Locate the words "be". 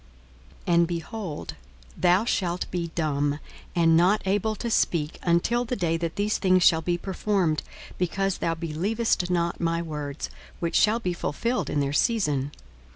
2.71-2.89, 6.81-6.97, 10.99-11.13